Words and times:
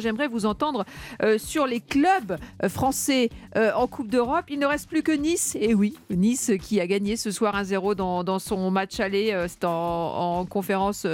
J'aimerais 0.00 0.28
vous 0.28 0.46
entendre 0.46 0.84
euh, 1.22 1.38
sur 1.38 1.66
les 1.66 1.80
clubs 1.80 2.36
euh, 2.62 2.68
français 2.68 3.28
euh, 3.56 3.72
en 3.74 3.86
Coupe 3.86 4.10
d'Europe. 4.10 4.46
Il 4.48 4.58
ne 4.58 4.66
reste 4.66 4.88
plus 4.88 5.02
que 5.02 5.12
Nice. 5.12 5.56
Et 5.60 5.74
oui, 5.74 5.96
Nice 6.10 6.52
qui 6.60 6.80
a 6.80 6.86
gagné 6.86 7.16
ce 7.16 7.30
soir 7.30 7.54
1-0 7.62 7.94
dans, 7.94 8.24
dans, 8.24 8.38
son 8.38 8.70
match 8.70 9.00
aller. 9.00 9.36
C'est 9.48 9.64
en, 9.64 10.40
en, 10.40 10.46
conférence 10.46 11.06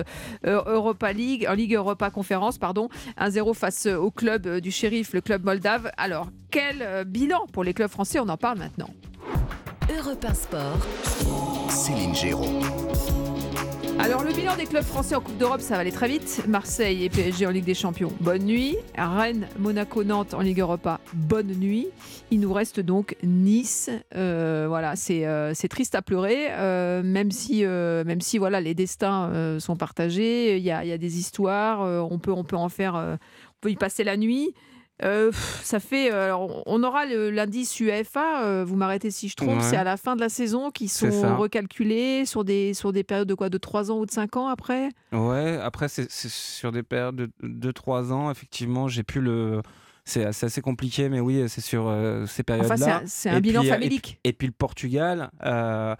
Europa 0.45 1.12
League, 1.12 1.46
en 1.49 1.54
Ligue 1.54 1.75
Europa 1.75 2.11
Conférence, 2.11 2.59
pardon. 2.59 2.88
1-0 3.19 3.54
face 3.54 3.87
au 3.87 4.11
club 4.11 4.61
du 4.61 4.71
shérif, 4.71 5.12
le 5.12 5.21
club 5.21 5.45
moldave. 5.45 5.91
Alors, 5.96 6.29
quel 6.50 7.05
bilan 7.07 7.46
pour 7.53 7.64
les 7.64 7.75
clubs 7.75 7.91
français? 7.91 8.21
On 8.21 8.29
en 8.29 8.37
parle 8.37 8.59
maintenant. 8.59 8.89
Europe 9.89 10.27
Sport. 10.34 10.87
Céline 11.68 12.14
Géraud. 12.14 12.61
Alors 13.99 14.23
le 14.23 14.33
bilan 14.33 14.57
des 14.57 14.67
clubs 14.67 14.85
français 14.85 15.15
en 15.15 15.21
Coupe 15.21 15.39
d'Europe, 15.39 15.63
ça 15.63 15.75
va 15.75 15.81
aller 15.81 15.91
très 15.91 16.07
vite. 16.07 16.43
Marseille 16.46 17.05
et 17.05 17.09
PSG 17.09 17.46
en 17.46 17.51
Ligue 17.51 17.65
des 17.65 17.75
Champions, 17.75 18.13
bonne 18.21 18.45
nuit. 18.45 18.77
Rennes, 18.96 19.49
Monaco, 19.59 20.05
Nantes 20.05 20.35
en 20.35 20.41
Ligue 20.41 20.61
Europa, 20.61 21.00
bonne 21.14 21.53
nuit. 21.54 21.89
Il 22.31 22.40
nous 22.40 22.53
reste 22.53 22.79
donc 22.79 23.17
Nice. 23.23 23.90
Euh, 24.14 24.67
voilà, 24.68 24.96
c'est 24.96 25.27
euh, 25.27 25.54
triste 25.71 25.95
à 25.95 26.03
pleurer, 26.03 26.49
euh, 26.51 27.03
même 27.03 27.31
si, 27.31 27.64
voilà, 28.39 28.61
les 28.61 28.75
destins 28.75 29.59
sont 29.59 29.77
partagés. 29.77 30.59
Il 30.59 30.63
y 30.63 30.71
a, 30.71 30.85
y 30.85 30.93
a, 30.93 30.99
des 30.99 31.18
histoires, 31.18 31.81
on 31.81 32.19
peut 32.19 32.33
en 32.33 32.69
faire, 32.69 32.95
on 32.95 33.19
peut 33.61 33.70
y 33.70 33.77
passer 33.77 34.05
la 34.05 34.17
nuit. 34.17 34.55
Euh, 35.03 35.31
ça 35.62 35.78
fait. 35.78 36.12
Euh, 36.12 36.34
on 36.34 36.83
aura 36.83 37.05
l'indice 37.06 37.78
UEFA, 37.81 38.45
euh, 38.45 38.64
vous 38.64 38.77
m'arrêtez 38.77 39.11
si 39.11 39.28
je 39.28 39.37
trompe, 39.37 39.61
c'est 39.61 39.77
à 39.77 39.84
la 39.84 39.97
fin 39.97 40.17
de 40.17 40.20
la 40.20 40.28
saison 40.28 40.70
qui 40.70 40.89
sont 40.89 41.37
recalculés 41.37 42.25
sur 42.25 42.45
des, 42.45 42.73
sur 42.73 42.92
des 42.92 43.05
périodes 43.05 43.28
de 43.28 43.34
quoi 43.34 43.51
De 43.51 43.59
3 43.59 43.91
ans 43.91 43.98
ou 43.98 44.06
de 44.06 44.11
5 44.11 44.37
ans 44.37 44.48
après? 44.48 44.89
Ouais, 45.12 45.59
après, 45.62 45.89
c'est 45.89 46.11
sur 46.11 46.73
des 46.73 46.83
périodes 46.83 47.17
de 47.17 47.31
2-3 47.73 48.12
ans, 48.12 48.31
effectivement, 48.31 48.89
j'ai 48.89 49.03
pu 49.03 49.20
le. 49.20 49.62
C'est 50.09 50.25
assez 50.25 50.61
compliqué, 50.61 51.09
mais 51.09 51.19
oui, 51.19 51.48
c'est 51.48 51.61
sur 51.61 51.92
ces 52.28 52.45
périodes-là. 52.45 52.75
Enfin, 52.75 53.03
c'est 53.07 53.29
un, 53.29 53.41
bilan 53.41 53.65
famélique. 53.65 54.20
Et, 54.23 54.33
puis 54.33 54.47
le 54.47 54.53
Portugal 54.53 55.31
a 55.41 55.97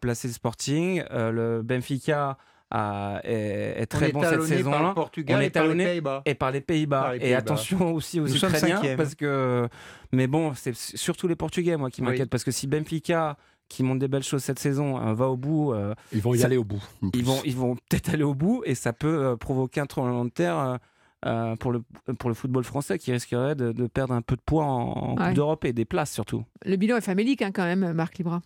placé 0.00 0.28
le 0.28 0.34
Sporting, 0.34 1.02
le 1.10 1.60
Benfica 1.62 2.38
est, 2.72 3.86
très 3.86 4.12
bon 4.12 4.22
cette 4.22 4.42
saison-là. 4.42 4.94
On 4.96 5.40
est 5.40 5.50
talonné 5.50 6.00
et 6.24 6.34
par 6.34 6.50
les 6.50 6.60
Pays-Bas. 6.60 7.14
et 7.20 7.34
attention 7.34 7.94
aussi 7.94 8.20
aux 8.20 8.26
Ukrainiens 8.26 8.96
parce 8.96 9.14
que. 9.14 9.68
Mais 10.12 10.26
bon, 10.26 10.54
c'est 10.54 10.74
surtout 10.74 11.28
les 11.28 11.36
Portugais 11.36 11.76
moi 11.76 11.90
qui 11.90 12.02
m'inquiètent 12.02 12.30
parce 12.30 12.44
que 12.44 12.50
si 12.50 12.66
Benfica 12.66 13.36
qui 13.70 13.84
monte 13.84 14.00
des 14.00 14.08
belles 14.08 14.24
choses 14.24 14.42
cette 14.42 14.58
saison 14.58 14.98
hein, 14.98 15.14
va 15.14 15.28
au 15.28 15.36
bout. 15.38 15.72
Euh, 15.72 15.94
ils 16.12 16.20
vont 16.20 16.34
y 16.34 16.42
aller 16.42 16.58
au 16.58 16.64
bout. 16.64 16.82
Ils 17.14 17.24
vont, 17.24 17.40
ils 17.44 17.56
vont 17.56 17.76
peut-être 17.76 18.10
aller 18.10 18.24
au 18.24 18.34
bout 18.34 18.62
et 18.66 18.74
ça 18.74 18.92
peut 18.92 19.24
euh, 19.24 19.36
provoquer 19.36 19.80
un 19.80 19.86
tremblement 19.86 20.26
de 20.26 20.30
terre. 20.30 20.78
Euh, 21.26 21.54
pour, 21.56 21.70
le, 21.70 21.82
pour 22.18 22.30
le 22.30 22.34
football 22.34 22.64
français 22.64 22.98
qui 22.98 23.12
risquerait 23.12 23.54
de, 23.54 23.86
perdre 23.88 24.14
un 24.14 24.22
peu 24.22 24.36
de 24.36 24.40
poids 24.40 24.64
en, 24.64 25.16
Coupe 25.16 25.34
d'Europe 25.34 25.66
et 25.66 25.74
des 25.74 25.84
places 25.84 26.10
surtout. 26.10 26.46
Le 26.64 26.76
bilan 26.76 26.96
est 26.96 27.02
famélique 27.02 27.42
hein, 27.42 27.50
quand 27.52 27.64
même, 27.64 27.92
Marc 27.92 28.16
Libra 28.16 28.40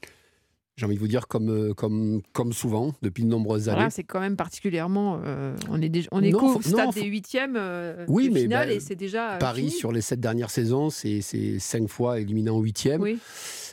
j'ai 0.76 0.86
envie 0.86 0.96
de 0.96 1.00
vous 1.00 1.08
dire, 1.08 1.28
comme, 1.28 1.50
euh, 1.50 1.72
comme, 1.72 2.20
comme 2.32 2.52
souvent, 2.52 2.92
depuis 3.00 3.22
de 3.22 3.28
nombreuses 3.28 3.68
années. 3.68 3.90
c'est 3.90 4.02
quand 4.02 4.18
même 4.18 4.36
particulièrement. 4.36 5.20
Euh, 5.24 5.54
on 5.70 5.80
est, 5.80 5.88
déjà, 5.88 6.08
on 6.10 6.20
est 6.20 6.34
au 6.34 6.60
stade 6.60 6.92
des 6.94 7.04
huitièmes 7.04 7.54
euh, 7.56 8.04
oui, 8.08 8.28
mais 8.32 8.42
finale 8.42 8.68
ben, 8.68 8.76
et 8.76 8.80
c'est 8.80 8.96
déjà. 8.96 9.36
Paris, 9.38 9.70
sur 9.70 9.92
les 9.92 10.00
sept 10.00 10.18
dernières 10.18 10.50
saisons, 10.50 10.90
c'est 10.90 11.20
cinq 11.58 11.88
fois 11.88 12.18
éliminé 12.18 12.50
en 12.50 12.58
huitième. 12.58 13.00
Oui. 13.00 13.18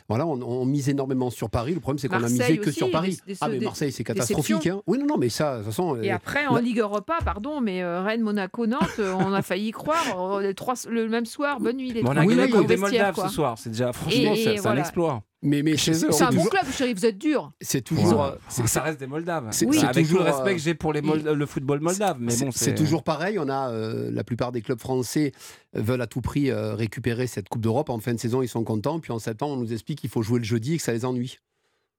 Voilà, 0.08 0.26
on, 0.26 0.64
mise 0.66 0.88
énormément 0.88 1.30
sur 1.30 1.48
Paris. 1.48 1.74
Le 1.74 1.80
problème, 1.80 1.98
c'est 1.98 2.08
qu'on 2.08 2.22
a 2.22 2.28
misé 2.28 2.58
que 2.58 2.70
sur 2.70 2.90
Paris. 2.90 3.18
ah, 3.40 3.48
mais 3.48 3.60
Marseille, 3.60 3.92
c'est 3.92 4.04
catastrophique. 4.04 4.66
Hein. 4.66 4.82
Oui, 4.86 4.98
non, 4.98 5.06
non, 5.06 5.16
mais 5.16 5.28
ça, 5.28 5.52
de 5.52 5.56
toute 5.58 5.66
façon. 5.66 6.00
Et 6.02 6.10
après, 6.10 6.46
en 6.46 6.58
Ligue 6.58 6.80
Europa, 6.80 7.18
pardon, 7.24 7.60
mais 7.60 7.84
Rennes, 7.84 8.22
Monaco, 8.22 8.66
Nantes, 8.66 9.00
on 9.00 9.32
a 9.32 9.42
failli 9.42 9.68
y 9.68 9.70
croire. 9.72 10.40
Les 10.40 10.54
trois, 10.54 10.74
le 10.88 11.08
même 11.08 11.26
soir, 11.26 11.58
bonne 11.58 11.78
nuit. 11.78 11.92
Les 11.92 12.02
bon, 12.02 12.10
on 12.10 12.16
a 12.16 12.26
gagné 12.26 12.48
contre 12.48 12.68
des 12.68 12.76
Moldaves 12.76 13.20
ce 13.26 13.28
soir. 13.28 13.58
C'est 13.58 13.70
déjà, 13.70 13.92
franchement, 13.92 14.34
c'est 14.36 14.66
un 14.66 14.76
exploit. 14.76 15.24
Mais, 15.42 15.62
mais 15.62 15.76
chez 15.76 15.92
eux, 16.04 16.12
c'est 16.12 16.22
un 16.22 16.30
bon 16.30 16.44
club, 16.44 16.64
chérie, 16.72 16.94
vous 16.94 17.04
êtes 17.04 17.18
dur. 17.18 17.52
C'est 17.60 17.82
toujours. 17.82 18.36
Ça 18.48 18.82
reste 18.82 19.00
des 19.00 19.06
Moldaves. 19.06 19.50
Oui. 19.66 19.78
Avec 19.84 20.08
tout 20.08 20.18
le 20.18 20.22
respect 20.22 20.54
que 20.54 20.60
j'ai 20.60 20.74
pour 20.74 20.92
les 20.92 21.02
le 21.02 21.46
football 21.46 21.80
moldave. 21.80 22.16
Mais 22.20 22.34
bon, 22.36 22.50
c'est 22.52 22.74
toujours 22.74 23.02
pareil. 23.02 23.38
On 23.38 23.48
a 23.48 23.70
euh, 23.70 24.10
la 24.12 24.24
plupart 24.24 24.52
des 24.52 24.62
clubs 24.62 24.78
français 24.78 25.32
veulent 25.74 26.00
à 26.00 26.06
tout 26.06 26.20
prix 26.20 26.50
euh, 26.50 26.74
récupérer 26.74 27.26
cette 27.26 27.48
Coupe 27.48 27.62
d'Europe. 27.62 27.90
En 27.90 27.98
fin 27.98 28.14
de 28.14 28.20
saison, 28.20 28.42
ils 28.42 28.48
sont 28.48 28.64
contents. 28.64 29.00
Puis 29.00 29.12
en 29.12 29.18
septembre, 29.18 29.54
on 29.54 29.56
nous 29.56 29.72
explique 29.72 30.00
qu'il 30.00 30.10
faut 30.10 30.22
jouer 30.22 30.38
le 30.38 30.44
jeudi 30.44 30.74
et 30.74 30.76
que 30.76 30.82
ça 30.82 30.92
les 30.92 31.04
ennuie. 31.04 31.38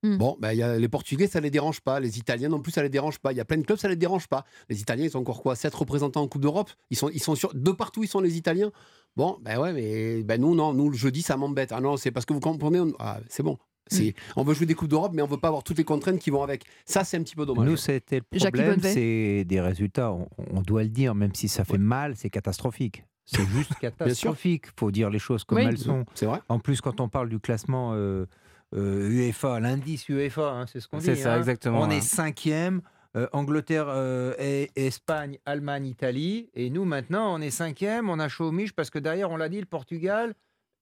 Hmm. 0.04 0.18
Bon, 0.18 0.38
ben, 0.40 0.52
y 0.52 0.62
a 0.62 0.78
les 0.78 0.90
Portugais, 0.90 1.28
ça 1.28 1.40
les 1.40 1.50
dérange 1.50 1.80
pas. 1.80 2.00
Les 2.00 2.20
Italiens 2.20 2.50
non 2.50 2.62
plus, 2.62 2.74
ça 2.74 2.84
les 2.84 2.90
dérange 2.90 3.20
pas. 3.20 3.32
Il 3.32 3.38
y 3.38 3.42
a 3.42 3.46
plein 3.46 3.58
de 3.58 3.64
clubs, 3.64 3.80
ça 3.80 3.88
les 3.88 3.96
dérange 3.96 4.28
pas. 4.28 4.46
Les 4.70 4.82
Italiens, 4.82 5.06
ils 5.06 5.18
ont 5.18 5.22
encore 5.22 5.42
quoi 5.42 5.56
7 5.56 5.74
représentants 5.74 6.22
en 6.22 6.28
Coupe 6.28 6.42
d'Europe? 6.42 6.70
Ils 6.90 6.98
sont, 6.98 7.10
ils 7.10 7.22
sont 7.22 7.36
sur, 7.36 7.54
de 7.54 7.72
partout, 7.72 8.04
ils 8.04 8.10
sont 8.10 8.20
les 8.20 8.38
Italiens. 8.38 8.72
Bon, 9.16 9.38
ben 9.42 9.60
ouais, 9.60 9.72
mais 9.74 10.24
ben 10.24 10.42
nous, 10.42 10.56
non, 10.56 10.74
nous, 10.74 10.90
le 10.90 10.98
jeudi, 10.98 11.22
ça 11.22 11.38
m'embête. 11.38 11.72
Ah 11.72 11.80
non, 11.80 11.98
c'est 11.98 12.12
parce 12.12 12.26
que 12.26 12.34
vous 12.34 12.40
comprenez, 12.40 12.82
ah, 13.00 13.20
c'est 13.30 13.44
bon. 13.44 13.58
Mm. 13.92 14.10
On 14.36 14.44
veut 14.44 14.54
jouer 14.54 14.66
des 14.66 14.74
Coupes 14.74 14.90
d'Europe, 14.90 15.12
mais 15.14 15.22
on 15.22 15.28
veut 15.28 15.38
pas 15.38 15.50
avoir 15.50 15.64
toutes 15.64 15.78
les 15.78 15.84
contraintes 15.84 16.20
qui 16.20 16.30
vont 16.30 16.44
avec. 16.44 16.66
Ça, 16.86 17.04
c'est 17.04 17.18
un 17.18 17.24
petit 17.24 17.36
peu 17.36 17.46
dommage. 17.46 17.68
Nous, 17.68 17.78
c'était 17.78 18.22
le 18.32 18.40
problème, 18.40 18.80
c'est 18.82 19.44
des 19.46 19.62
résultats. 19.62 20.12
On, 20.12 20.62
doit 20.62 20.84
le 20.84 20.90
dire, 20.90 21.16
même 21.16 21.34
si 21.34 21.48
ça 21.48 21.64
fait 21.64 21.78
mal, 21.78 22.16
c'est 22.16 22.30
catastrophique. 22.30 23.04
C'est 23.26 23.46
juste 23.48 23.74
catastrophique. 23.82 24.66
Il 24.68 24.80
faut 24.80 24.92
dire 24.92 25.10
les 25.10 25.20
choses 25.20 25.44
comme 25.44 25.60
elles 25.60 25.78
sont. 25.78 26.06
C'est 26.14 26.26
vrai. 26.26 26.42
En 26.50 26.60
plus, 26.60 26.82
quand 26.82 27.00
on 27.00 27.10
parle 27.10 27.30
du 27.30 27.40
classement 27.40 27.92
euh, 27.94 28.26
UEFA, 28.74 29.60
l'indice 29.60 30.10
UEFA, 30.10 30.52
hein, 30.52 30.66
c'est 30.68 30.80
ce 30.80 30.88
qu'on 30.88 30.98
dit. 30.98 31.06
C'est 31.06 31.16
ça, 31.16 31.34
hein. 31.34 31.38
exactement. 31.38 31.82
On 31.82 31.90
est 31.90 32.02
cinquième. 32.02 32.82
Euh, 33.16 33.28
Angleterre, 33.32 33.94
et, 34.40 34.72
Espagne, 34.76 35.38
Allemagne, 35.46 35.86
Italie. 35.86 36.50
Et 36.56 36.72
nous, 36.72 36.84
maintenant, 36.84 37.36
on 37.36 37.42
est 37.42 37.52
cinquième. 37.52 38.10
On 38.10 38.18
a 38.18 38.28
chaud 38.28 38.52
au 38.52 38.66
parce 38.76 38.90
que 38.90 38.98
derrière, 38.98 39.30
on 39.30 39.38
l'a 39.38 39.50
dit, 39.50 39.60
le 39.60 39.68
Portugal, 39.68 40.34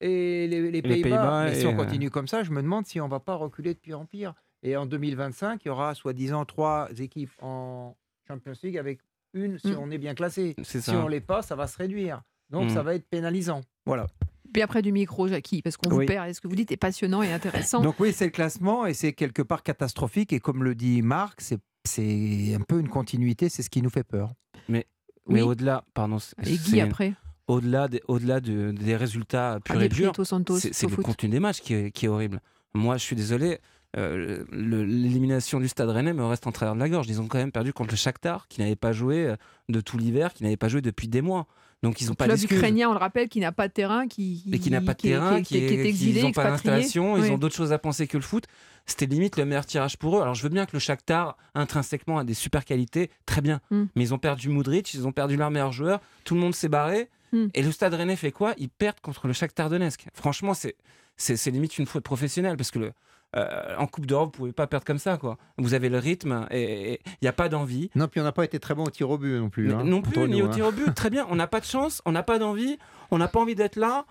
et 0.02 0.48
les, 0.48 0.82
Pays-Bas. 0.82 1.46
mais 1.46 1.56
si 1.56 1.68
on 1.68 1.76
continue 1.76 2.10
comme 2.10 2.28
ça, 2.28 2.44
je 2.44 2.52
me 2.52 2.62
demande 2.62 2.86
si 2.86 3.00
on 3.00 3.06
ne 3.06 3.12
va 3.12 3.20
pas 3.20 3.36
reculer 3.36 3.74
de 3.74 3.80
pire 3.80 4.00
en 4.00 4.06
pire. 4.06 4.34
Et 4.64 4.76
en 4.76 4.86
2025, 4.86 5.64
il 5.64 5.68
y 5.68 5.72
aura 5.72 5.96
soi-disant 5.96 6.46
trois 6.46 6.90
équipes 6.98 7.32
en 7.42 7.96
Champions 8.28 8.54
League 8.64 8.78
avec 8.78 9.00
une 9.34 9.58
si 9.60 9.72
mm. 9.72 9.80
on 9.80 9.92
est 9.92 9.98
bien 9.98 10.14
classé. 10.14 10.56
Si 10.64 10.90
on 10.92 11.06
ne 11.06 11.10
l'est 11.10 11.22
pas, 11.22 11.42
ça 11.42 11.56
va 11.56 11.68
se 11.68 11.78
réduire. 11.78 12.22
Donc 12.50 12.70
ça 12.70 12.82
mm. 12.82 12.86
va 12.86 12.96
être 12.96 13.08
pénalisant. 13.08 13.62
Voilà. 13.86 14.08
Puis 14.54 14.62
après 14.62 14.82
du 14.82 14.92
micro, 14.92 15.28
Jackie, 15.28 15.62
parce 15.62 15.78
qu'on 15.78 15.90
vous 15.90 16.06
perd. 16.06 16.30
Et 16.30 16.34
ce 16.34 16.42
que 16.42 16.48
vous 16.48 16.56
dites 16.56 16.72
est 16.72 16.78
passionnant 16.78 17.22
et 17.22 17.32
intéressant. 17.32 17.82
Donc 17.82 18.00
oui, 18.00 18.14
c'est 18.14 18.26
le 18.26 18.32
classement 18.32 18.86
et 18.86 18.94
c'est 18.94 19.14
quelque 19.14 19.42
part 19.42 19.64
catastrophique. 19.64 20.34
Et 20.34 20.40
comme 20.40 20.64
le 20.64 20.76
dit 20.76 21.02
Marc, 21.02 21.42
c'est 21.84 22.56
un 22.56 22.62
peu 22.62 22.80
une 22.80 22.90
continuité, 22.90 23.50
c'est 23.50 23.64
ce 23.64 23.70
qui 23.70 23.82
nous 23.82 23.90
fait 23.90 24.04
peur. 24.04 24.34
Mais, 24.68 24.86
mais 25.28 25.42
au-delà, 25.42 25.84
pardon. 25.94 26.18
Et 26.46 26.58
Guy 26.58 26.82
après 26.82 27.14
au-delà 27.48 27.88
des, 27.88 28.02
au-delà 28.08 28.40
des 28.40 28.96
résultats 28.96 29.60
purs 29.64 29.76
ah, 29.78 29.86
et 29.86 29.90
durs, 29.90 30.14
c'est 30.16 30.90
le 30.90 30.96
contenu 30.96 31.30
des 31.30 31.40
matchs 31.40 31.62
qui 31.62 31.74
est, 31.74 31.92
qui 31.92 32.06
est, 32.06 32.10
horrible. 32.10 32.42
Moi, 32.74 32.98
je 32.98 33.04
suis 33.04 33.16
désolé, 33.16 33.60
euh, 33.98 34.46
l'élimination 34.52 35.60
du 35.60 35.68
Stade 35.68 35.90
Rennais 35.90 36.14
me 36.14 36.24
reste 36.24 36.48
en 36.48 36.52
travers 36.52 36.76
de 36.76 36.80
la 36.80 36.88
gorge. 36.90 37.08
Ils 37.10 37.20
ont 37.20 37.28
quand 37.28 37.40
même 37.40 37.52
perdu 37.52 37.74
contre 37.74 37.92
le 37.92 37.98
Shakhtar, 37.98 38.48
qui 38.48 38.62
n'avait 38.62 38.76
pas 38.76 38.94
joué 38.94 39.26
euh, 39.26 39.36
de 39.70 39.82
tout 39.82 39.98
l'hiver, 39.98 40.34
qui 40.34 40.44
n'avait 40.44 40.58
pas 40.58 40.70
joué 40.70 40.82
depuis 40.82 41.08
des 41.08 41.22
mois. 41.22 41.48
Donc 41.84 42.00
ils 42.00 42.12
ont 42.12 42.14
pas 42.14 42.26
club 42.26 42.40
ukrainien, 42.40 42.90
on 42.90 42.94
le 42.94 43.00
rappelle, 43.00 43.28
qui 43.28 43.40
n'a 43.40 43.52
pas 43.52 43.68
de 43.68 43.74
terrain, 43.74 44.08
qui, 44.08 44.44
qui 44.62 44.70
n'a 44.70 44.82
pas 44.82 44.94
de 44.94 45.02
terrain, 45.02 45.42
qui, 45.42 45.58
est, 45.58 45.86
exilé, 45.86 46.20
ils 46.20 46.24
n'ont 46.24 46.32
pas 46.32 46.44
d'installation, 46.44 47.18
ils 47.18 47.32
ont 47.32 47.38
d'autres 47.40 47.56
choses 47.56 47.74
à 47.74 47.80
penser 47.80 48.08
que 48.08 48.18
le 48.18 48.24
foot. 48.24 48.46
C'était 48.86 49.06
limite 49.06 49.38
le 49.38 49.46
meilleur 49.46 49.66
tirage 49.66 49.98
pour 49.98 50.18
eux. 50.18 50.22
Alors 50.22 50.34
je 50.34 50.44
veux 50.44 50.50
bien 50.50 50.66
que 50.66 50.74
le 50.74 50.80
Shakhtar 50.80 51.38
intrinsèquement 51.54 52.18
a 52.18 52.24
des 52.24 52.34
super 52.34 52.66
qualités, 52.66 53.10
très 53.26 53.42
bien, 53.42 53.62
hmm. 53.70 53.86
mais 53.96 54.04
ils 54.04 54.14
ont 54.14 54.18
perdu 54.18 54.50
Moudric, 54.50 54.94
ils 54.94 55.08
ont 55.08 55.12
perdu 55.12 55.38
leur 55.38 55.52
meilleur 55.52 55.72
joueur, 55.72 56.02
tout 56.24 56.36
le 56.36 56.42
monde 56.42 56.56
s'est 56.56 56.70
barré. 56.70 57.10
Hmm. 57.32 57.48
Et 57.54 57.64
le 57.64 57.72
Stade 57.72 57.94
Rennais 57.94 58.16
fait 58.16 58.32
quoi? 58.32 58.54
Ils 58.58 58.70
perdent 58.70 59.00
contre 59.00 59.28
le 59.28 59.34
Shakhtar 59.34 59.70
Donetsk. 59.70 60.08
Franchement, 60.14 60.54
c'est 60.54 60.76
c'est 61.18 61.52
limite 61.52 61.78
une 61.78 61.86
faute 61.86 62.04
professionnelle 62.04 62.58
parce 62.58 62.72
que 62.72 62.80
le, 62.80 62.94
euh, 63.36 63.76
en 63.78 63.88
Coupe 63.88 64.06
d'Europe, 64.06 64.34
vous 64.34 64.40
pouvez 64.40 64.52
pas 64.52 64.68
perdre 64.68 64.86
comme 64.86 64.98
ça. 64.98 65.18
Quoi. 65.18 65.38
Vous 65.58 65.74
avez 65.74 65.90
le 65.90 65.98
rythme 65.98 66.48
et 66.52 67.00
il 67.06 67.24
n'y 67.24 67.28
a 67.28 67.34
pas 67.34 67.50
d'envie. 67.50 67.90
Non, 67.96 68.08
puis 68.08 68.20
on 68.20 68.24
n'a 68.24 68.32
pas 68.32 68.44
été 68.44 68.60
très 68.60 68.76
bon 68.76 68.84
au 68.84 68.90
tir 68.90 69.10
au 69.10 69.18
but 69.18 69.38
non 69.38 69.50
plus. 69.50 69.74
Hein, 69.74 69.84
non 69.84 70.02
plus, 70.02 70.28
ni 70.28 70.42
au 70.42 70.48
hein. 70.48 70.50
tir 70.50 70.68
au 70.68 70.72
but. 70.72 70.94
Très 70.94 71.10
bien, 71.10 71.26
on 71.30 71.36
n'a 71.36 71.48
pas 71.48 71.60
de 71.60 71.66
chance, 71.66 72.02
on 72.06 72.12
n'a 72.12 72.24
pas 72.24 72.40
d'envie, 72.40 72.78
on 73.10 73.18
n'a 73.18 73.28
pas 73.28 73.40
envie 73.40 73.56
d'être 73.56 73.78
là. 73.78 74.06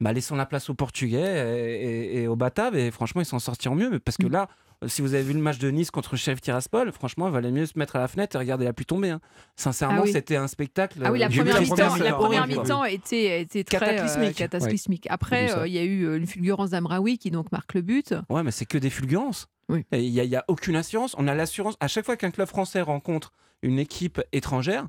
Bah, 0.00 0.12
laissons 0.12 0.34
la 0.34 0.46
place 0.46 0.68
aux 0.68 0.74
Portugais 0.74 2.14
et, 2.14 2.26
aux 2.26 2.34
Bataves 2.34 2.76
et 2.76 2.90
franchement, 2.90 3.20
ils 3.20 3.26
s'en 3.26 3.38
sortiront 3.38 3.76
mieux. 3.76 4.00
Parce 4.00 4.16
que 4.16 4.26
hmm. 4.26 4.32
là, 4.32 4.48
si 4.86 5.02
vous 5.02 5.14
avez 5.14 5.22
vu 5.22 5.32
le 5.32 5.40
match 5.40 5.58
de 5.58 5.70
Nice 5.70 5.90
contre 5.90 6.16
chef 6.16 6.40
Tiraspol, 6.40 6.92
franchement, 6.92 7.28
il 7.28 7.32
valait 7.32 7.50
mieux 7.50 7.66
se 7.66 7.78
mettre 7.78 7.96
à 7.96 8.00
la 8.00 8.08
fenêtre 8.08 8.36
et 8.36 8.38
regarder 8.38 8.64
la 8.64 8.72
pluie 8.72 8.86
tomber. 8.86 9.10
Hein. 9.10 9.20
Sincèrement, 9.56 10.02
ah 10.04 10.10
c'était 10.10 10.36
un 10.36 10.48
spectacle. 10.48 10.98
Ah 11.04 11.12
oui, 11.12 11.18
la 11.18 11.28
première 11.28 12.46
mi-temps 12.46 12.84
était, 12.84 13.40
était, 13.42 13.64
très 13.64 14.00
euh, 14.00 14.32
cataclysmique. 14.32 15.06
Après, 15.10 15.56
euh, 15.56 15.66
il 15.66 15.72
y 15.72 15.78
a 15.78 15.84
eu 15.84 16.04
euh, 16.04 16.16
une 16.16 16.26
fulgurance 16.26 16.70
d'Amraoui 16.70 17.18
qui 17.18 17.30
donc 17.30 17.52
marque 17.52 17.74
le 17.74 17.82
but. 17.82 18.14
Ouais, 18.28 18.42
mais 18.42 18.50
c'est 18.50 18.66
que 18.66 18.78
des 18.78 18.90
fulgurances. 18.90 19.48
Il 19.92 20.10
n'y 20.10 20.36
a, 20.36 20.44
aucune 20.48 20.76
assurance. 20.76 21.14
On 21.18 21.28
a 21.28 21.34
l'assurance. 21.34 21.76
À 21.80 21.88
chaque 21.88 22.04
fois 22.04 22.16
qu'un 22.16 22.30
club 22.30 22.48
français 22.48 22.82
rencontre 22.82 23.32
une 23.62 23.78
équipe 23.78 24.20
étrangère, 24.32 24.86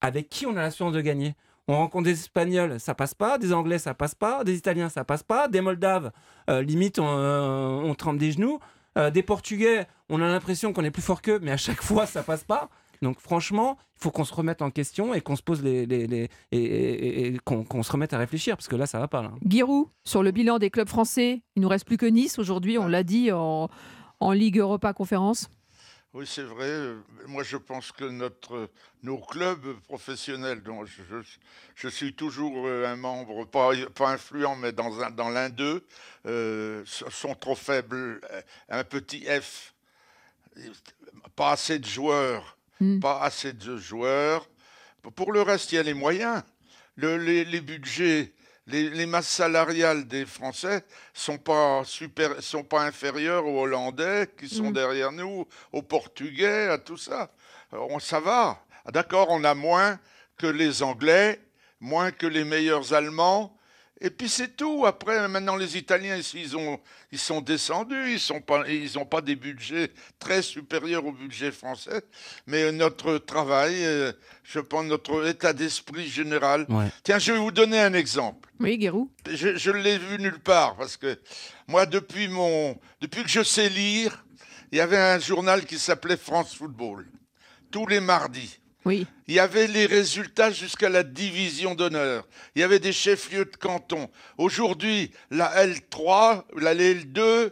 avec 0.00 0.28
qui 0.28 0.46
on 0.46 0.56
a 0.56 0.62
l'assurance 0.62 0.92
de 0.92 1.00
gagner? 1.00 1.34
On 1.66 1.78
rencontre 1.78 2.04
des 2.04 2.12
Espagnols, 2.12 2.78
ça 2.78 2.94
passe 2.94 3.14
pas, 3.14 3.38
des 3.38 3.54
Anglais, 3.54 3.78
ça 3.78 3.94
passe 3.94 4.14
pas, 4.14 4.44
des 4.44 4.54
Italiens, 4.54 4.90
ça 4.90 5.02
passe 5.02 5.22
pas, 5.22 5.48
des 5.48 5.62
Moldaves, 5.62 6.12
limite, 6.48 6.98
on, 6.98 7.06
on 7.06 7.94
trempe 7.94 8.18
des 8.18 8.32
genoux. 8.32 8.58
Euh, 8.96 9.10
des 9.10 9.22
Portugais, 9.22 9.86
on 10.08 10.20
a 10.20 10.28
l'impression 10.28 10.72
qu'on 10.72 10.84
est 10.84 10.90
plus 10.90 11.02
fort 11.02 11.22
qu'eux, 11.22 11.40
mais 11.42 11.50
à 11.50 11.56
chaque 11.56 11.82
fois, 11.82 12.06
ça 12.06 12.22
passe 12.22 12.44
pas. 12.44 12.68
Donc 13.02 13.18
franchement, 13.18 13.76
il 13.96 14.02
faut 14.02 14.10
qu'on 14.10 14.24
se 14.24 14.32
remette 14.32 14.62
en 14.62 14.70
question 14.70 15.14
et 15.14 15.20
qu'on 15.20 15.36
se 15.36 15.42
pose 15.42 15.62
les, 15.62 16.28
et, 16.52 17.38
qu'on 17.44 17.82
se 17.82 17.92
remette 17.92 18.12
à 18.12 18.18
réfléchir 18.18 18.56
parce 18.56 18.68
que 18.68 18.76
là, 18.76 18.86
ça 18.86 18.98
va 18.98 19.08
pas. 19.08 19.22
Là. 19.22 19.32
Giroud, 19.46 19.88
sur 20.04 20.22
le 20.22 20.30
bilan 20.30 20.58
des 20.58 20.70
clubs 20.70 20.88
français, 20.88 21.42
il 21.56 21.62
nous 21.62 21.68
reste 21.68 21.86
plus 21.86 21.96
que 21.96 22.06
Nice 22.06 22.38
aujourd'hui. 22.38 22.78
On 22.78 22.86
l'a 22.86 23.02
dit 23.02 23.30
en, 23.32 23.68
en 24.20 24.32
Ligue 24.32 24.58
Europa 24.58 24.92
Conférence. 24.92 25.50
Oui, 26.14 26.28
c'est 26.28 26.44
vrai. 26.44 26.94
Moi, 27.26 27.42
je 27.42 27.56
pense 27.56 27.90
que 27.90 28.04
notre, 28.04 28.70
nos 29.02 29.18
clubs 29.18 29.80
professionnels, 29.80 30.62
dont 30.62 30.84
je, 31.74 31.88
suis 31.88 32.14
toujours 32.14 32.68
euh, 32.68 32.86
un 32.86 32.94
membre, 32.94 33.44
pas, 33.46 33.72
pas 33.96 34.10
influent, 34.10 34.54
mais 34.54 34.70
dans, 34.70 35.00
un, 35.00 35.10
dans 35.10 35.28
l'un 35.28 35.48
d'eux, 35.48 35.84
euh, 36.26 36.84
sont 36.86 37.34
trop 37.34 37.56
faibles. 37.56 38.20
Un 38.68 38.84
petit 38.84 39.24
F, 39.24 39.74
pas 41.34 41.50
assez 41.50 41.80
de 41.80 41.86
joueurs, 41.86 42.58
hmm. 42.78 43.00
pas 43.00 43.20
assez 43.20 43.52
de 43.52 43.76
joueurs. 43.76 44.48
Pour 45.16 45.32
le 45.32 45.42
reste, 45.42 45.72
il 45.72 45.74
y 45.74 45.78
a 45.78 45.82
les 45.82 45.94
moyens. 45.94 46.44
les, 46.96 47.44
les 47.44 47.60
budgets 47.60 48.32
les, 48.66 49.06
masses 49.06 49.28
salariales 49.28 50.06
des 50.06 50.24
Français 50.24 50.84
sont 51.12 51.38
pas 51.38 51.82
super, 51.84 52.42
sont 52.42 52.64
pas 52.64 52.82
inférieures 52.82 53.46
aux 53.46 53.62
Hollandais 53.62 54.30
qui 54.38 54.48
sont 54.48 54.70
mm. 54.70 54.72
derrière 54.72 55.12
nous, 55.12 55.46
aux 55.72 55.82
Portugais, 55.82 56.68
à 56.68 56.78
tout 56.78 56.96
ça. 56.96 57.30
Alors, 57.72 58.00
ça 58.00 58.20
va. 58.20 58.64
Ah, 58.84 58.90
d'accord, 58.90 59.28
on 59.30 59.44
a 59.44 59.54
moins 59.54 59.98
que 60.36 60.46
les 60.46 60.82
Anglais, 60.82 61.40
moins 61.80 62.10
que 62.10 62.26
les 62.26 62.44
meilleurs 62.44 62.92
Allemands, 62.94 63.56
et 64.00 64.10
puis 64.10 64.28
c'est 64.28 64.56
tout. 64.56 64.84
Après, 64.86 65.26
maintenant, 65.28 65.56
les 65.56 65.78
Italiens, 65.78 66.20
ils, 66.34 66.56
ont, 66.56 66.80
ils 67.12 67.18
sont 67.18 67.40
descendus. 67.40 68.16
Ils 68.16 68.32
n'ont 68.32 68.40
pas, 68.40 68.68
ils 68.68 68.92
pas 69.08 69.20
des 69.20 69.36
budgets 69.36 69.92
très 70.18 70.42
supérieurs 70.42 71.06
au 71.06 71.12
budget 71.12 71.52
français. 71.52 72.02
Mais 72.46 72.72
notre 72.72 73.18
travail, 73.18 73.84
euh, 73.84 74.12
je 74.42 74.60
pense, 74.60 74.84
notre 74.84 75.26
état 75.26 75.52
d'esprit 75.52 76.08
général. 76.08 76.66
Tiens, 77.02 77.18
je 77.18 77.32
vais 77.32 77.38
vous 77.38 77.52
donner 77.52 77.80
un 77.80 77.94
exemple. 77.94 78.43
Oui, 78.60 78.78
Guérou. 78.78 79.10
Je, 79.28 79.56
je 79.56 79.70
l'ai 79.70 79.98
vu 79.98 80.18
nulle 80.18 80.40
part. 80.40 80.76
Parce 80.76 80.96
que 80.96 81.18
moi, 81.66 81.86
depuis, 81.86 82.28
mon, 82.28 82.78
depuis 83.00 83.22
que 83.22 83.30
je 83.30 83.42
sais 83.42 83.68
lire, 83.68 84.24
il 84.72 84.78
y 84.78 84.80
avait 84.80 84.98
un 84.98 85.18
journal 85.18 85.64
qui 85.64 85.78
s'appelait 85.78 86.16
France 86.16 86.54
Football. 86.54 87.06
Tous 87.70 87.86
les 87.86 88.00
mardis. 88.00 88.58
Oui. 88.84 89.06
Il 89.28 89.34
y 89.34 89.40
avait 89.40 89.66
les 89.66 89.86
résultats 89.86 90.50
jusqu'à 90.50 90.88
la 90.88 91.02
division 91.02 91.74
d'honneur. 91.74 92.26
Il 92.54 92.60
y 92.60 92.62
avait 92.62 92.78
des 92.78 92.92
chefs-lieux 92.92 93.46
de 93.46 93.56
canton. 93.56 94.08
Aujourd'hui, 94.36 95.10
la 95.30 95.66
L3, 95.66 96.44
la 96.58 96.74
L2, 96.74 97.50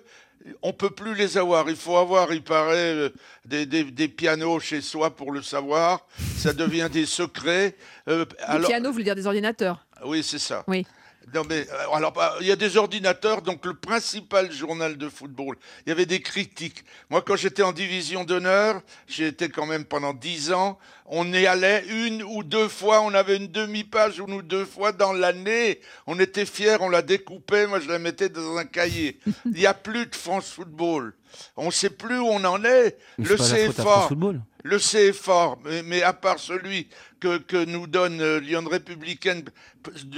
on 0.63 0.73
peut 0.73 0.91
plus 0.91 1.15
les 1.15 1.39
avoir. 1.39 1.71
Il 1.71 1.77
faut 1.77 1.97
avoir, 1.97 2.33
il 2.33 2.43
paraît, 2.43 2.95
euh, 2.95 3.09
des, 3.47 4.09
pianos 4.09 4.61
chez 4.61 4.81
soi 4.81 5.15
pour 5.15 5.33
le 5.33 5.43
savoir. 5.43 6.07
Ça 6.37 6.53
devient 6.53 6.89
des 6.93 7.07
secrets. 7.07 7.77
Euh, 8.09 8.27
des 8.53 8.67
pianos, 8.67 8.89
vous 8.89 8.93
voulez 8.93 9.05
dire 9.05 9.15
des 9.15 9.27
ordinateurs 9.27 9.87
Oui, 10.05 10.23
c'est 10.23 10.39
ça. 10.39 10.65
Oui. 10.67 10.87
Non, 11.35 11.43
mais 11.49 11.67
euh, 11.71 11.95
alors, 11.95 12.13
bah, 12.13 12.35
il 12.41 12.47
y 12.47 12.53
a 12.53 12.57
des 12.57 12.77
ordinateurs, 12.77 13.43
donc 13.43 13.65
le 13.65 13.75
principal 13.75 14.51
journal 14.53 14.97
de 14.97 15.09
football. 15.09 15.57
Il 15.87 15.91
y 15.91 15.93
avait 15.93 16.07
des 16.07 16.21
critiques. 16.21 16.85
Moi, 17.11 17.23
quand 17.23 17.37
j'étais 17.37 17.63
en 17.63 17.73
division 17.73 18.25
d'honneur, 18.25 18.83
j'ai 19.07 19.29
été 19.29 19.49
quand 19.49 19.67
même 19.67 19.85
pendant 19.85 20.13
dix 20.15 20.53
ans. 20.53 20.79
On 21.07 21.33
y 21.33 21.47
allait 21.47 21.85
une 21.89 22.23
ou 22.23 22.43
deux 22.43 22.69
fois, 22.69 23.01
on 23.03 23.15
avait 23.15 23.37
une 23.37 23.49
demi-page 23.49 24.19
une 24.19 24.35
ou 24.35 24.43
deux 24.43 24.65
fois 24.65 24.93
dans 24.93 25.13
l'année. 25.13 25.81
On 26.07 26.19
était 26.19 26.47
fiers, 26.47 26.77
on 26.81 26.89
la 26.89 27.03
découpait. 27.03 27.67
Moi, 27.67 27.81
je 27.81 27.89
la 27.89 27.99
mettais 27.99 28.29
dans 28.29 28.57
un 28.57 28.65
cahier. 28.65 29.19
Il 29.47 29.53
n'y 29.53 29.67
a 29.67 29.75
plus 29.75 30.07
de 30.07 30.15
France 30.15 30.51
Football. 30.51 31.15
On 31.57 31.67
ne 31.67 31.71
sait 31.71 31.91
plus 31.91 32.19
où 32.19 32.27
on 32.27 32.45
en 32.45 32.63
est. 32.65 32.99
le 33.19 33.37
CFA, 33.37 34.09
le 34.63 34.79
CFA, 34.79 35.57
mais, 35.85 36.03
à 36.03 36.13
part 36.13 36.39
celui 36.39 36.89
que, 37.21 37.65
nous 37.65 37.87
donne 37.87 38.21
euh, 38.21 38.41
Lyon 38.41 38.65
Républicaine, 38.69 39.45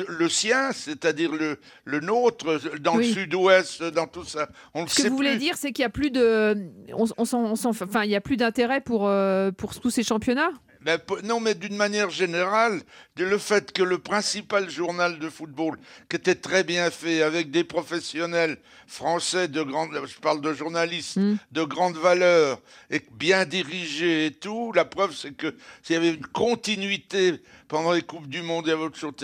le 0.09 0.29
sien, 0.29 0.73
c'est-à-dire 0.73 1.33
le, 1.33 1.59
le 1.85 2.01
nôtre, 2.01 2.61
dans 2.81 2.97
le 2.97 3.05
sud-ouest, 3.05 3.83
dans 3.83 4.07
tout 4.07 4.25
ça. 4.25 4.49
On 4.75 4.87
Ce 4.87 5.03
que 5.03 5.09
vous 5.09 5.17
voulez 5.17 5.37
dire, 5.37 5.57
c'est 5.57 5.73
qu'il 5.73 5.83
n'y 5.83 5.87
a 5.87 5.91
plus 5.91 6.11
de, 6.11 6.57
on, 6.93 7.07
enfin, 7.19 8.05
il 8.05 8.11
y 8.11 8.17
a 8.17 8.21
plus 8.21 8.37
d'intérêt 8.37 8.81
pour, 8.81 9.09
euh, 9.09 9.51
pour 9.51 9.79
tous 9.79 9.91
ces 9.91 10.03
championnats? 10.03 10.53
Non, 11.23 11.41
mais 11.41 11.55
d'une 11.55 11.77
manière 11.77 12.11
générale, 12.11 12.81
le 13.17 13.39
fait 13.39 13.73
que 13.73 13.83
le 13.83 13.99
principal 13.99 14.69
journal 14.69 15.19
de 15.19 15.29
football, 15.29 15.79
qui 16.09 16.17
était 16.17 16.35
très 16.35 16.65
bien 16.65 16.91
fait, 16.91 17.23
avec 17.23 17.51
des 17.51 17.65
professionnels 17.65 18.59
français 18.87 19.49
de 19.49 19.63
grande, 19.63 19.91
je 20.07 20.19
parle 20.19 20.41
de 20.41 20.53
journalistes, 20.53 21.17
hmm. 21.17 21.37
de 21.53 21.63
grande 21.63 21.97
valeur, 21.97 22.61
et 22.91 23.03
bien 23.13 23.45
dirigés 23.45 24.27
et 24.27 24.33
tout, 24.33 24.73
la 24.75 24.85
preuve 24.85 25.15
c'est 25.15 25.35
que 25.35 25.55
s'il 25.83 25.95
y 25.95 25.97
avait 25.97 26.11
une 26.11 26.27
continuité 26.27 27.41
pendant 27.69 27.93
les 27.93 28.03
Coupes 28.03 28.29
du 28.29 28.43
Monde 28.43 28.69
et 28.69 28.75
autre 28.75 28.99
chose, 28.99 29.15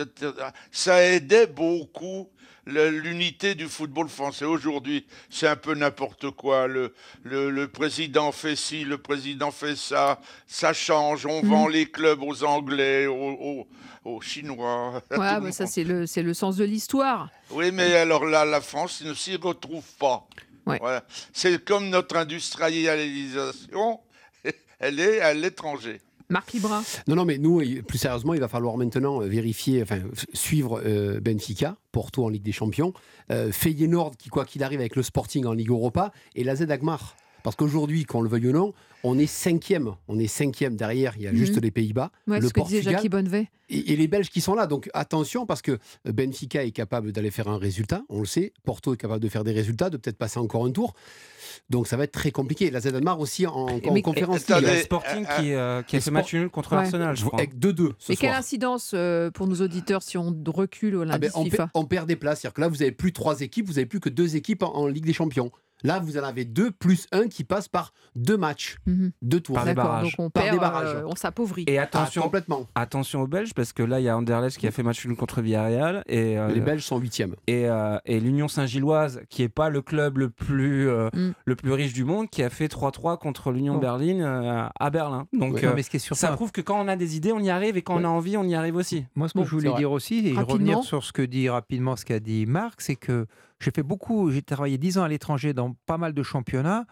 ça 0.72 1.02
aidait 1.02 1.46
beaucoup 1.46 2.28
l'unité 2.66 3.54
du 3.54 3.68
football 3.68 4.08
français. 4.08 4.44
Aujourd'hui, 4.44 5.06
c'est 5.28 5.48
un 5.48 5.56
peu 5.56 5.74
n'importe 5.74 6.30
quoi. 6.30 6.66
Le, 6.66 6.92
le, 7.24 7.68
président 7.68 8.32
fait 8.32 8.56
ci, 8.56 8.84
le 8.84 8.98
président 8.98 9.50
fait 9.50 9.76
ça. 9.76 10.20
Ça 10.46 10.72
change. 10.72 11.26
On 11.26 11.42
vend 11.42 11.66
mhm. 11.66 11.72
les 11.72 11.86
clubs 11.86 12.22
aux 12.22 12.44
Anglais, 12.44 13.06
aux, 13.06 13.66
aux, 14.04 14.20
Chinois. 14.20 15.02
Ouais, 15.10 15.40
bah 15.40 15.52
ça, 15.52 15.66
c'est 15.66 15.84
le, 15.84 16.04
le 16.16 16.34
sens 16.34 16.56
de 16.56 16.64
l'histoire. 16.64 17.30
Oui, 17.50 17.70
mais 17.72 17.94
alors 17.96 18.24
là, 18.24 18.44
la 18.44 18.60
France 18.60 19.02
ne 19.02 19.14
s'y 19.14 19.36
retrouve 19.36 19.84
pas. 19.98 20.26
Voilà. 20.64 21.04
C'est 21.32 21.64
comme 21.64 21.88
notre 21.88 22.16
industrialisation, 22.16 24.00
elle 24.78 25.00
est 25.00 25.20
à 25.20 25.34
l'étranger. 25.34 26.00
Marc 26.31 26.53
Libra. 26.53 26.82
Non, 27.09 27.17
non, 27.17 27.25
mais 27.25 27.38
nous, 27.38 27.61
plus 27.82 27.99
sérieusement, 27.99 28.35
il 28.35 28.41
va 28.41 28.49
falloir 28.49 28.77
maintenant 28.77 29.21
euh, 29.21 29.27
vérifier, 29.27 29.82
enfin, 29.82 29.99
suivre 30.32 30.81
euh, 30.85 31.21
Benfica, 31.21 31.77
Porto 31.93 32.25
en 32.25 32.29
Ligue 32.29 32.44
des 32.44 32.53
Champions, 32.53 32.94
euh, 33.31 33.50
Feyenoord, 33.53 34.17
qui, 34.17 34.29
quoi 34.29 34.44
qu'il 34.44 34.62
arrive, 34.62 34.81
avec 34.81 34.97
le 34.97 35.03
Sporting 35.03 35.44
en 35.44 35.53
Ligue 35.53 35.71
Europa, 35.71 36.12
et 36.37 36.44
la 36.44 36.55
Z 36.55 36.71
Agmar. 36.71 37.17
Parce 37.42 37.56
qu'aujourd'hui, 37.56 38.04
qu'on 38.04 38.22
le 38.22 38.28
veuille 38.28 38.48
ou 38.48 38.52
non, 38.52 38.75
on 39.04 39.19
est 39.19 39.26
cinquième. 39.26 39.94
On 40.08 40.19
est 40.19 40.26
cinquième 40.26 40.76
derrière. 40.76 41.14
Il 41.16 41.22
y 41.22 41.26
a 41.26 41.34
juste 41.34 41.56
mhm. 41.56 41.62
les 41.62 41.70
Pays-Bas, 41.70 42.10
le 42.26 42.40
ce 42.40 42.52
Portugal 42.52 42.82
Jackie 42.82 43.08
Bonnevet. 43.08 43.48
Et, 43.69 43.94
les 43.94 44.08
Belges 44.08 44.31
qui 44.31 44.40
sont 44.40 44.54
là. 44.54 44.66
Donc 44.66 44.90
attention 44.94 45.46
parce 45.46 45.62
que 45.62 45.78
Benfica 46.04 46.64
est 46.64 46.72
capable 46.72 47.12
d'aller 47.12 47.31
faire 47.31 47.48
un 47.48 47.56
résultat. 47.56 48.02
On 48.08 48.20
le 48.20 48.26
sait. 48.26 48.52
Porto 48.64 48.94
est 48.94 48.96
capable 48.96 49.22
de 49.22 49.28
faire 49.28 49.44
des 49.44 49.52
résultats, 49.52 49.90
de 49.90 49.96
peut-être 49.96 50.19
passer 50.19 50.38
encore 50.38 50.66
un 50.66 50.72
tour. 50.72 50.94
Donc 51.69 51.87
ça 51.87 51.96
va 51.96 52.04
être 52.04 52.12
très 52.12 52.32
compliqué. 52.32 52.70
La 52.70 52.81
ZMR 52.81 53.19
aussi 53.19 53.46
en, 53.46 53.66
en 53.66 54.00
conférence. 54.02 54.44
Il 54.48 54.50
y 54.50 54.54
a 54.54 54.75
le 54.75 54.81
Sporting 54.81 55.25
qui, 55.38 55.52
euh, 55.52 55.82
qui 55.82 55.96
a 55.96 56.00
fait 56.00 56.10
match 56.10 56.34
nul 56.34 56.50
contre 56.50 56.75
Arsenal, 56.75 57.16
je 57.16 57.25
crois. 57.25 57.38
Avec 57.38 57.56
2-2. 57.56 57.93
Et 58.08 58.16
quelle 58.16 58.34
incidence 58.34 58.93
euh, 58.94 59.31
pour 59.31 59.46
nos 59.46 59.60
auditeurs 59.60 60.02
si 60.02 60.19
on 60.19 60.36
recule 60.46 60.96
au 60.96 61.04
ah 61.08 61.19
ben, 61.19 61.31
on, 61.34 61.48
on, 61.75 61.84
perd 61.84 62.08
des 62.08 62.16
places. 62.16 62.41
C'est-à-dire 62.41 62.55
que 62.55 62.60
là, 62.60 62.69
vous 62.69 62.76
n'avez 62.76 62.93
plus 62.93 63.12
trois 63.12 63.41
équipes, 63.41 63.67
vous 63.67 63.74
n'avez 63.74 63.86
plus 63.86 64.00
que 64.00 64.08
deux 64.08 64.36
équipes 64.36 64.62
en 64.62 64.86
Ligue 64.86 65.06
des 65.06 65.12
Champions. 65.12 65.50
Là, 65.82 65.99
vous 65.99 66.19
en 66.19 66.22
avez 66.22 66.44
deux 66.44 66.70
plus 66.70 67.06
un 67.13 67.29
qui 67.29 67.44
passe 67.44 67.69
par 67.69 67.93
deux 68.17 68.37
matchs, 68.37 68.77
mhm. 68.87 69.13
deux 69.22 69.41
tours. 69.41 69.56
Par 69.56 69.65
des 69.65 69.75
barrages. 69.75 70.17
Donc 70.17 70.27
on 70.27 70.31
perd, 70.31 70.53
des 70.53 70.58
barrages. 70.58 70.96
Euh, 70.96 71.06
on 71.06 71.15
s'appauvrit. 71.15 71.65
Et 71.67 71.79
attention, 71.79 72.22
ah, 72.22 72.25
complètement. 72.25 72.67
attention 72.75 73.22
aux 73.22 73.27
Belges, 73.27 73.55
parce 73.55 73.72
que 73.72 73.82
là, 73.82 74.01
il 74.01 74.05
y 74.05 74.08
a 74.08 74.17
Anderlecht 74.17 74.58
qui 74.58 74.67
a 74.67 74.70
fait 74.70 74.82
match 74.82 75.05
nul 75.06 75.17
contre 75.17 75.41
Villarreal. 75.41 76.03
Et, 76.06 76.39
euh, 76.39 76.49
les 76.49 76.60
Belges 76.60 76.82
sont 76.82 76.99
huitièmes. 76.99 77.34
Et, 77.46 77.69
euh, 77.69 77.99
et 78.05 78.20
l'Union 78.20 78.49
Saint-Gilloise, 78.49 79.22
qui 79.29 79.43
n'est 79.43 79.49
pas 79.49 79.70
le 79.70 79.82
club 79.82 80.19
le 80.19 80.31
plus, 80.31 80.89
mm. 80.89 81.32
le 81.44 81.56
plus 81.56 81.72
riche 81.72 81.93
du 81.93 82.05
monde, 82.05 82.29
qui 82.29 82.43
a 82.43 82.51
fait 82.51 82.67
3-3 82.67 83.19
contre 83.19 83.53
l'Union 83.53 83.77
oh. 83.77 83.81
Berlin 83.81 84.70
à 84.79 84.91
Berlin. 84.91 85.27
Donc 85.32 85.63
mais 85.63 85.82
ce 85.82 85.91
qui 85.91 85.96
est 85.96 86.15
ça 86.15 86.32
prouve 86.32 86.53
que 86.53 86.60
quand 86.60 86.81
on 86.81 86.89
a 86.89 86.96
des 86.96 87.17
idées, 87.17 87.32
on 87.32 87.41
y 87.41 87.51
arrive, 87.51 87.77
et 87.77 87.82
quand 87.82 88.01
on 88.01 88.05
a 88.05 88.08
envie, 88.08 88.37
on 88.37 88.44
y 88.44 88.55
arrive 88.55 88.77
aussi. 88.77 89.05
Moi, 89.15 89.29
ce 89.29 89.34
que 89.34 89.44
je 89.44 89.51
voulais 89.51 89.75
dire 89.75 89.93
aussi, 89.93 90.29
et 90.29 90.32
revenir 90.34 90.82
sur 90.82 91.05
ce 91.05 91.13
que 91.13 91.22
dit 91.22 91.49
rapidement 91.49 91.96
ce 91.96 92.05
qu'a 92.05 92.20
dit 92.20 92.46
Marc, 92.46 92.81
c'est 92.81 92.96
que 92.96 93.27
j'ai 93.60 93.70
fait 93.70 93.82
beaucoup, 93.82 94.31
j'ai 94.31 94.43
travaillé 94.43 94.79
10 94.79 94.98
ans 94.98 95.02
à 95.02 95.08
l'étranger 95.08 95.52
dans 95.52 95.74
pas 95.86 95.98
mal 95.98 96.14
de 96.14 96.22
championnats. 96.22 96.86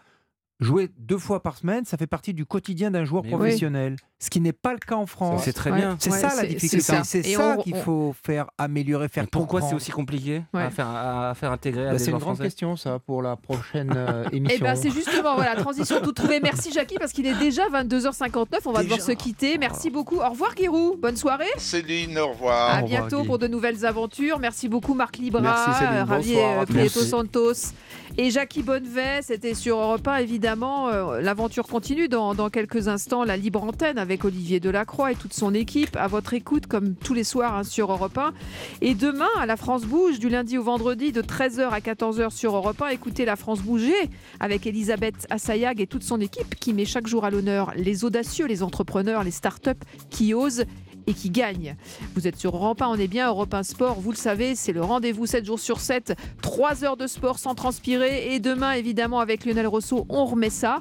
Jouer 0.59 0.89
deux 0.97 1.17
fois 1.17 1.41
par 1.41 1.57
semaine, 1.57 1.85
ça 1.85 1.97
fait 1.97 2.07
partie 2.07 2.33
du 2.33 2.45
quotidien 2.45 2.91
d'un 2.91 3.05
joueur 3.05 3.23
professionnel. 3.23 3.95
Ce 4.21 4.29
qui 4.29 4.41
n'est 4.41 4.53
pas 4.53 4.73
le 4.73 4.79
cas 4.79 4.95
en 4.95 5.05
France. 5.05 5.43
C'est 5.45 5.53
très 5.53 5.71
bien. 5.71 5.95
C'est 5.97 6.11
ça 6.11 6.35
la 6.35 6.45
difficulté. 6.45 6.93
C'est 7.03 7.23
ça, 7.23 7.57
qu'il 7.63 7.75
faut 7.75 8.13
faire 8.25 8.47
améliorer, 8.57 9.07
faire 9.07 9.25
Pourquoi 9.27 9.61
c'est 9.61 9.75
aussi 9.75 9.91
compliqué 9.91 10.41
à, 10.53 10.69
faire, 10.69 10.87
à, 10.87 11.33
faire, 11.35 11.51
intégrer 11.53 11.87
à 11.87 11.91
bah, 11.93 11.99
C'est 11.99 12.11
une 12.11 12.17
grande 12.17 12.39
question, 12.39 12.75
ça, 12.75 12.99
pour 12.99 13.21
la 13.21 13.37
prochaine 13.37 13.93
euh, 13.95 14.25
eh 14.31 14.35
émission. 14.37 14.57
Eh 14.59 14.63
ben, 14.63 14.75
c'est 14.75 14.91
justement 14.91 15.35
voilà, 15.35 15.55
transition 15.55 16.01
tout 16.01 16.11
trouvée. 16.11 16.41
Merci 16.41 16.73
Jackie, 16.73 16.95
parce 16.99 17.13
qu'il 17.13 17.25
est 17.27 17.35
déjà 17.35 17.69
22h59. 17.69 18.45
On 18.65 18.73
va 18.73 18.83
devoir 18.83 18.99
se 18.99 19.13
quitter. 19.13 19.57
Merci 19.57 19.89
beaucoup. 19.89 20.17
Au 20.17 20.29
revoir 20.29 20.53
Guirou. 20.53 20.97
Bonne 20.97 21.15
soirée. 21.15 21.45
Céline, 21.57 22.17
au 22.17 22.29
revoir. 22.29 22.75
À 22.75 22.81
bientôt 22.81 23.23
pour 23.23 23.39
de 23.39 23.47
nouvelles 23.47 23.85
aventures. 23.85 24.39
Merci 24.39 24.67
beaucoup 24.67 24.95
Marc 24.95 25.17
Libra, 25.17 25.41
Merci 25.41 26.35
euh, 26.37 26.65
Prieto 26.65 26.99
Santos 26.99 27.73
et 28.17 28.31
Jackie 28.31 28.63
Bonnevet. 28.63 29.21
C'était 29.21 29.53
sur 29.53 29.77
Europe 29.77 30.07
1, 30.07 30.17
évidemment. 30.17 30.89
Euh, 30.89 31.21
l'aventure 31.21 31.67
continue 31.67 32.09
dans, 32.09 32.35
dans 32.35 32.49
quelques 32.49 32.87
instants. 32.87 33.23
La 33.23 33.37
libre 33.37 33.63
antenne 33.63 33.97
avec 33.97 34.08
avec 34.09 34.25
Olivier 34.25 34.59
Delacroix 34.59 35.11
et 35.11 35.15
toute 35.15 35.33
son 35.33 35.53
équipe, 35.53 35.95
à 35.95 36.07
votre 36.07 36.33
écoute 36.33 36.65
comme 36.65 36.95
tous 36.95 37.13
les 37.13 37.23
soirs 37.23 37.55
hein, 37.55 37.63
sur 37.63 37.91
Europe 37.91 38.17
1. 38.17 38.33
Et 38.81 38.95
demain, 38.95 39.29
à 39.37 39.45
la 39.45 39.55
France 39.55 39.83
Bouge, 39.83 40.17
du 40.17 40.29
lundi 40.29 40.57
au 40.57 40.63
vendredi, 40.63 41.11
de 41.11 41.21
13h 41.21 41.69
à 41.69 41.79
14h 41.79 42.31
sur 42.31 42.55
Europe 42.55 42.81
1, 42.81 42.87
écoutez 42.87 43.23
la 43.23 43.35
France 43.35 43.61
Bouger 43.61 44.09
avec 44.39 44.65
Elisabeth 44.65 45.27
Assayag 45.29 45.79
et 45.79 45.85
toute 45.85 46.01
son 46.01 46.19
équipe 46.19 46.55
qui 46.55 46.73
met 46.73 46.85
chaque 46.85 47.05
jour 47.05 47.23
à 47.23 47.29
l'honneur 47.29 47.71
les 47.75 48.03
audacieux, 48.03 48.47
les 48.47 48.63
entrepreneurs, 48.63 49.23
les 49.23 49.29
start-up 49.29 49.77
qui 50.09 50.33
osent 50.33 50.65
et 51.09 51.13
qui 51.13 51.29
gagne. 51.29 51.75
Vous 52.15 52.27
êtes 52.27 52.37
sur 52.37 52.55
Europe 52.55 52.81
1, 52.81 52.87
on 52.87 52.95
est 52.95 53.07
bien, 53.07 53.27
Europe 53.27 53.53
1 53.53 53.63
Sport, 53.63 53.99
vous 53.99 54.11
le 54.11 54.17
savez, 54.17 54.55
c'est 54.55 54.73
le 54.73 54.81
rendez-vous 54.81 55.25
7 55.25 55.45
jours 55.45 55.59
sur 55.59 55.79
7, 55.79 56.13
3 56.41 56.83
heures 56.83 56.97
de 56.97 57.07
sport 57.07 57.39
sans 57.39 57.55
transpirer 57.55 58.33
et 58.33 58.39
demain 58.39 58.73
évidemment 58.73 59.19
avec 59.19 59.45
Lionel 59.45 59.67
Rousseau, 59.67 60.05
on 60.09 60.25
remet 60.25 60.51
ça. 60.51 60.77